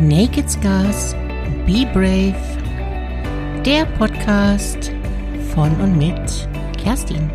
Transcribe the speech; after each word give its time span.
Naked 0.00 0.50
Scars, 0.50 1.14
Be 1.66 1.84
Brave, 1.92 2.34
der 3.66 3.84
Podcast 3.84 4.92
von 5.52 5.78
und 5.78 5.98
mit 5.98 6.48
Kerstin. 6.82 7.30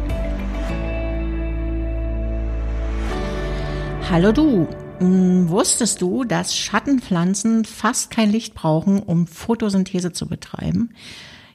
Hallo 4.09 4.31
du, 4.31 4.67
hm, 4.97 5.47
wusstest 5.47 6.01
du, 6.01 6.23
dass 6.23 6.55
Schattenpflanzen 6.55 7.65
fast 7.65 8.09
kein 8.09 8.31
Licht 8.31 8.55
brauchen, 8.55 8.97
um 8.97 9.27
Photosynthese 9.27 10.11
zu 10.11 10.27
betreiben? 10.27 10.89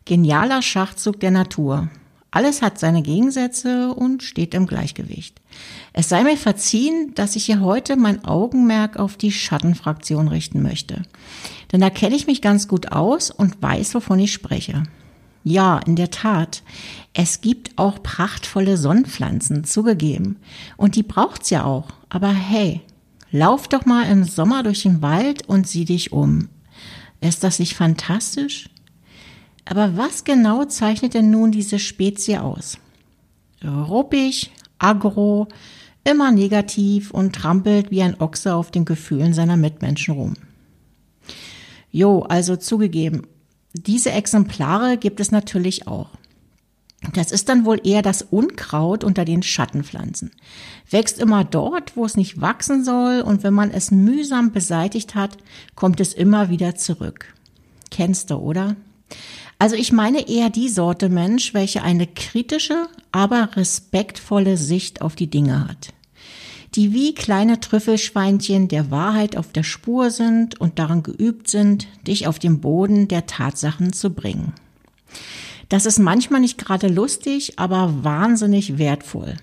Genialer 0.05 0.63
Schachzug 0.63 1.19
der 1.19 1.33
Natur. 1.33 1.89
Alles 2.31 2.63
hat 2.63 2.79
seine 2.79 3.03
Gegensätze 3.03 3.93
und 3.93 4.23
steht 4.23 4.55
im 4.55 4.67
Gleichgewicht. 4.67 5.41
Es 5.93 6.09
sei 6.09 6.23
mir 6.23 6.37
verziehen, 6.37 7.13
dass 7.15 7.35
ich 7.35 7.47
hier 7.47 7.61
heute 7.61 7.97
mein 7.97 8.25
Augenmerk 8.25 8.99
auf 8.99 9.17
die 9.17 9.33
Schattenfraktion 9.33 10.29
richten 10.29 10.63
möchte. 10.63 11.03
Denn 11.73 11.81
da 11.81 11.91
kenne 11.91 12.15
ich 12.15 12.27
mich 12.27 12.41
ganz 12.41 12.69
gut 12.69 12.93
aus 12.93 13.31
und 13.31 13.61
weiß, 13.61 13.95
wovon 13.95 14.21
ich 14.21 14.33
spreche. 14.33 14.85
Ja, 15.43 15.79
in 15.79 15.97
der 15.97 16.11
Tat. 16.11 16.63
Es 17.15 17.41
gibt 17.41 17.79
auch 17.79 18.03
prachtvolle 18.03 18.77
Sonnenpflanzen, 18.77 19.65
zugegeben. 19.65 20.37
Und 20.77 20.97
die 20.97 21.03
braucht's 21.03 21.51
ja 21.51 21.65
auch. 21.65 21.89
Aber 22.09 22.31
hey, 22.31 22.83
lauf 23.33 23.67
doch 23.67 23.87
mal 23.87 24.09
im 24.09 24.25
Sommer 24.25 24.63
durch 24.63 24.83
den 24.83 25.03
Wald 25.03 25.49
und 25.49 25.67
sieh 25.67 25.85
dich 25.85 26.13
um. 26.13 26.49
Ist 27.21 27.43
das 27.43 27.59
nicht 27.59 27.75
fantastisch? 27.75 28.69
Aber 29.71 29.97
was 29.97 30.25
genau 30.25 30.65
zeichnet 30.65 31.15
denn 31.15 31.31
nun 31.31 31.53
diese 31.53 31.79
Spezie 31.79 32.39
aus? 32.39 32.77
Ruppig, 33.65 34.51
agro, 34.81 35.47
immer 36.03 36.33
negativ 36.33 37.13
und 37.13 37.37
trampelt 37.37 37.93
wie 37.93 38.03
ein 38.03 38.21
Ochse 38.21 38.57
auf 38.57 38.73
den 38.73 38.85
Gefühlen 38.85 39.33
seiner 39.33 39.57
Mitmenschen 39.57 40.15
rum. 40.15 40.35
Jo, 41.93 42.23
also 42.23 42.57
zugegeben, 42.57 43.29
diese 43.73 44.11
Exemplare 44.11 44.97
gibt 44.97 45.21
es 45.21 45.31
natürlich 45.31 45.87
auch. 45.87 46.11
Das 47.15 47.31
ist 47.31 47.49
dann 47.49 47.65
wohl 47.65 47.81
eher 47.85 48.03
das 48.03 48.23
Unkraut 48.23 49.05
unter 49.05 49.25
den 49.25 49.45
Schattenpflanzen. 49.45 50.33
Wächst 50.91 51.21
immer 51.21 51.45
dort, 51.45 51.97
wo 51.97 52.05
es 52.05 52.17
nicht 52.17 52.41
wachsen 52.41 52.83
soll, 52.83 53.21
und 53.21 53.45
wenn 53.45 53.55
man 53.55 53.71
es 53.71 53.93
mühsam 53.93 54.51
beseitigt 54.51 55.15
hat, 55.15 55.37
kommt 55.77 56.01
es 56.01 56.13
immer 56.13 56.51
wieder 56.51 56.75
zurück. 56.75 57.33
Kennst 57.93 58.31
du, 58.31 58.35
oder? 58.35 58.75
Also 59.61 59.77
ich 59.77 59.93
meine 59.93 60.27
eher 60.27 60.49
die 60.49 60.71
Sorte 60.71 61.11
Mensch, 61.11 61.53
welche 61.53 61.83
eine 61.83 62.07
kritische, 62.07 62.89
aber 63.13 63.51
respektvolle 63.57 64.57
Sicht 64.57 65.03
auf 65.03 65.17
die 65.17 65.29
Dinge 65.29 65.69
hat. 65.69 65.93
Die 66.77 66.95
wie 66.95 67.15
kleine 67.15 67.61
Trüffelschweinchen 67.61 68.69
der 68.69 68.91
Wahrheit 68.91 69.37
auf 69.37 69.53
der 69.53 69.63
Spur 69.63 70.11
sind 70.11 70.59
und 70.59 70.79
daran 70.79 71.03
geübt 71.03 71.49
sind, 71.49 71.89
dich 72.07 72.27
auf 72.27 72.39
den 72.39 72.63
Boden 72.63 73.07
der 73.07 73.27
Tatsachen 73.27 73.93
zu 73.93 74.09
bringen. 74.15 74.55
Das 75.69 75.85
ist 75.85 75.99
manchmal 75.99 76.41
nicht 76.41 76.57
gerade 76.57 76.89
lustig, 76.89 77.59
aber 77.59 78.03
wahnsinnig 78.03 78.79
wertvoll. 78.79 79.37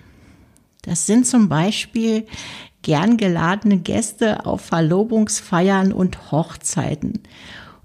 Das 0.82 1.06
sind 1.06 1.28
zum 1.28 1.48
Beispiel 1.48 2.26
gern 2.82 3.18
geladene 3.18 3.78
Gäste 3.78 4.46
auf 4.46 4.62
Verlobungsfeiern 4.62 5.92
und 5.92 6.32
Hochzeiten 6.32 7.20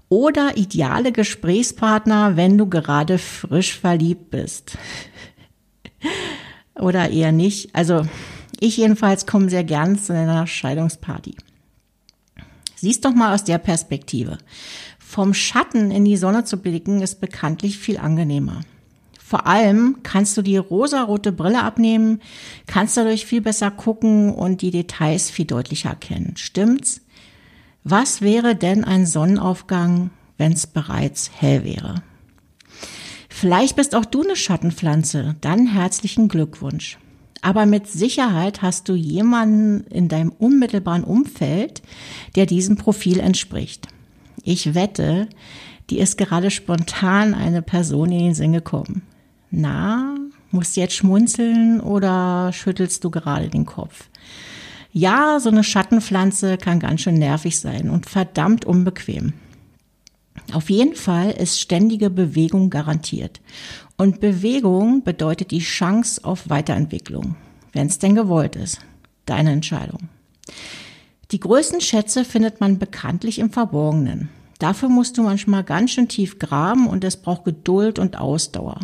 oder 0.08 0.56
ideale 0.56 1.12
Gesprächspartner, 1.12 2.36
wenn 2.36 2.58
du 2.58 2.68
gerade 2.68 3.18
frisch 3.18 3.78
verliebt 3.78 4.30
bist. 4.30 4.78
oder 6.74 7.10
eher 7.10 7.32
nicht. 7.32 7.74
Also 7.74 8.06
ich 8.60 8.76
jedenfalls 8.76 9.26
komme 9.26 9.50
sehr 9.50 9.64
gern 9.64 9.98
zu 9.98 10.12
einer 10.12 10.46
Scheidungsparty. 10.46 11.36
Siehst 12.76 13.04
doch 13.04 13.14
mal 13.14 13.34
aus 13.34 13.44
der 13.44 13.58
Perspektive. 13.58 14.38
Vom 14.98 15.32
Schatten 15.32 15.90
in 15.90 16.04
die 16.04 16.16
Sonne 16.16 16.44
zu 16.44 16.58
blicken 16.58 17.00
ist 17.00 17.20
bekanntlich 17.20 17.78
viel 17.78 17.98
angenehmer. 17.98 18.60
Vor 19.18 19.46
allem 19.46 20.00
kannst 20.02 20.36
du 20.36 20.42
die 20.42 20.58
rosarote 20.58 21.32
Brille 21.32 21.62
abnehmen, 21.62 22.20
kannst 22.66 22.96
dadurch 22.96 23.24
viel 23.24 23.40
besser 23.40 23.70
gucken 23.70 24.34
und 24.34 24.60
die 24.60 24.70
Details 24.70 25.30
viel 25.30 25.46
deutlicher 25.46 25.90
erkennen. 25.90 26.34
Stimmt's? 26.36 27.00
Was 27.86 28.22
wäre 28.22 28.56
denn 28.56 28.82
ein 28.82 29.04
Sonnenaufgang, 29.04 30.08
wenn 30.38 30.52
es 30.52 30.66
bereits 30.66 31.30
hell 31.38 31.64
wäre? 31.64 32.02
Vielleicht 33.28 33.76
bist 33.76 33.94
auch 33.94 34.06
du 34.06 34.22
eine 34.22 34.36
Schattenpflanze, 34.36 35.36
dann 35.42 35.66
herzlichen 35.66 36.28
Glückwunsch. 36.28 36.98
Aber 37.42 37.66
mit 37.66 37.86
Sicherheit 37.86 38.62
hast 38.62 38.88
du 38.88 38.94
jemanden 38.94 39.86
in 39.88 40.08
deinem 40.08 40.30
unmittelbaren 40.30 41.04
Umfeld, 41.04 41.82
der 42.36 42.46
diesem 42.46 42.76
Profil 42.76 43.20
entspricht. 43.20 43.88
Ich 44.42 44.74
wette, 44.74 45.28
die 45.90 45.98
ist 45.98 46.16
gerade 46.16 46.50
spontan 46.50 47.34
eine 47.34 47.60
Person 47.60 48.12
in 48.12 48.18
den 48.20 48.34
Sinn 48.34 48.52
gekommen. 48.52 49.02
Na, 49.50 50.14
musst 50.50 50.74
du 50.74 50.80
jetzt 50.80 50.94
schmunzeln 50.94 51.82
oder 51.82 52.50
schüttelst 52.54 53.04
du 53.04 53.10
gerade 53.10 53.50
den 53.50 53.66
Kopf? 53.66 54.08
Ja, 54.96 55.40
so 55.40 55.48
eine 55.48 55.64
Schattenpflanze 55.64 56.56
kann 56.56 56.78
ganz 56.78 57.00
schön 57.00 57.18
nervig 57.18 57.58
sein 57.58 57.90
und 57.90 58.08
verdammt 58.08 58.64
unbequem. 58.64 59.32
Auf 60.52 60.70
jeden 60.70 60.94
Fall 60.94 61.32
ist 61.32 61.60
ständige 61.60 62.10
Bewegung 62.10 62.70
garantiert. 62.70 63.40
Und 63.96 64.20
Bewegung 64.20 65.02
bedeutet 65.02 65.50
die 65.50 65.58
Chance 65.58 66.24
auf 66.24 66.48
Weiterentwicklung, 66.48 67.34
wenn 67.72 67.88
es 67.88 67.98
denn 67.98 68.14
gewollt 68.14 68.54
ist. 68.54 68.78
Deine 69.26 69.50
Entscheidung. 69.50 70.10
Die 71.32 71.40
größten 71.40 71.80
Schätze 71.80 72.24
findet 72.24 72.60
man 72.60 72.78
bekanntlich 72.78 73.40
im 73.40 73.50
Verborgenen. 73.50 74.28
Dafür 74.60 74.88
musst 74.88 75.18
du 75.18 75.24
manchmal 75.24 75.64
ganz 75.64 75.90
schön 75.90 76.06
tief 76.06 76.38
graben 76.38 76.86
und 76.86 77.02
es 77.02 77.16
braucht 77.16 77.44
Geduld 77.44 77.98
und 77.98 78.16
Ausdauer. 78.16 78.78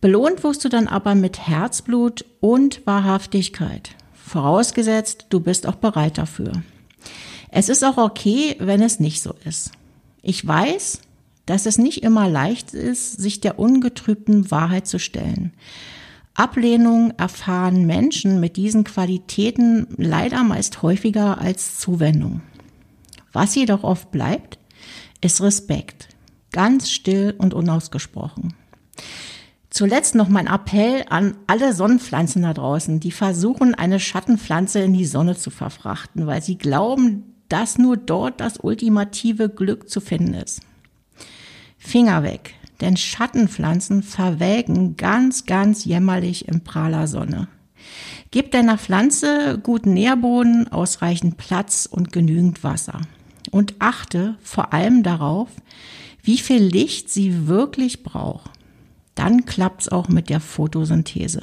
Belohnt 0.00 0.42
wirst 0.42 0.64
du 0.64 0.68
dann 0.68 0.88
aber 0.88 1.14
mit 1.14 1.38
Herzblut 1.46 2.24
und 2.40 2.84
Wahrhaftigkeit. 2.84 3.95
Vorausgesetzt, 4.26 5.26
du 5.28 5.38
bist 5.38 5.68
auch 5.68 5.76
bereit 5.76 6.18
dafür. 6.18 6.50
Es 7.48 7.68
ist 7.68 7.84
auch 7.84 7.96
okay, 7.96 8.56
wenn 8.58 8.82
es 8.82 8.98
nicht 8.98 9.22
so 9.22 9.32
ist. 9.44 9.70
Ich 10.20 10.44
weiß, 10.44 11.00
dass 11.46 11.64
es 11.64 11.78
nicht 11.78 12.02
immer 12.02 12.28
leicht 12.28 12.74
ist, 12.74 13.12
sich 13.12 13.38
der 13.40 13.60
ungetrübten 13.60 14.50
Wahrheit 14.50 14.88
zu 14.88 14.98
stellen. 14.98 15.52
Ablehnung 16.34 17.12
erfahren 17.16 17.86
Menschen 17.86 18.40
mit 18.40 18.56
diesen 18.56 18.82
Qualitäten 18.82 19.86
leider 19.96 20.42
meist 20.42 20.82
häufiger 20.82 21.40
als 21.40 21.78
Zuwendung. 21.78 22.40
Was 23.32 23.54
jedoch 23.54 23.84
oft 23.84 24.10
bleibt, 24.10 24.58
ist 25.20 25.40
Respekt. 25.40 26.08
Ganz 26.50 26.90
still 26.90 27.32
und 27.38 27.54
unausgesprochen. 27.54 28.54
Zuletzt 29.76 30.14
noch 30.14 30.30
mein 30.30 30.46
Appell 30.46 31.04
an 31.10 31.36
alle 31.46 31.74
Sonnenpflanzen 31.74 32.40
da 32.40 32.54
draußen, 32.54 32.98
die 32.98 33.10
versuchen, 33.10 33.74
eine 33.74 34.00
Schattenpflanze 34.00 34.78
in 34.78 34.94
die 34.94 35.04
Sonne 35.04 35.36
zu 35.36 35.50
verfrachten, 35.50 36.26
weil 36.26 36.40
sie 36.40 36.56
glauben, 36.56 37.34
dass 37.50 37.76
nur 37.76 37.98
dort 37.98 38.40
das 38.40 38.56
ultimative 38.56 39.50
Glück 39.50 39.90
zu 39.90 40.00
finden 40.00 40.32
ist. 40.32 40.62
Finger 41.76 42.22
weg, 42.22 42.54
denn 42.80 42.96
Schattenpflanzen 42.96 44.02
verwelken 44.02 44.96
ganz, 44.96 45.44
ganz 45.44 45.84
jämmerlich 45.84 46.48
in 46.48 46.64
praller 46.64 47.06
Sonne. 47.06 47.48
Gib 48.30 48.52
deiner 48.52 48.78
Pflanze 48.78 49.60
guten 49.62 49.92
Nährboden, 49.92 50.72
ausreichend 50.72 51.36
Platz 51.36 51.84
und 51.84 52.12
genügend 52.12 52.64
Wasser. 52.64 53.02
Und 53.50 53.74
achte 53.78 54.38
vor 54.42 54.72
allem 54.72 55.02
darauf, 55.02 55.50
wie 56.22 56.38
viel 56.38 56.62
Licht 56.62 57.10
sie 57.10 57.46
wirklich 57.46 58.02
braucht 58.02 58.55
dann 59.16 59.44
klappt's 59.44 59.88
auch 59.88 60.08
mit 60.08 60.30
der 60.30 60.40
Photosynthese. 60.40 61.42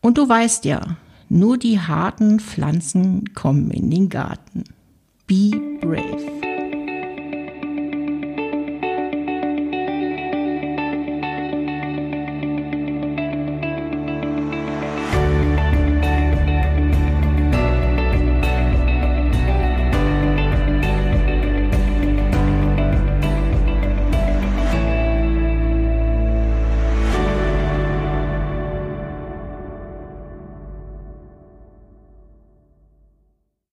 Und 0.00 0.18
du 0.18 0.28
weißt 0.28 0.64
ja, 0.64 0.96
nur 1.28 1.58
die 1.58 1.80
harten 1.80 2.40
Pflanzen 2.40 3.34
kommen 3.34 3.70
in 3.70 3.90
den 3.90 4.08
Garten. 4.08 4.64
Be 5.26 5.50
brave. 5.80 6.31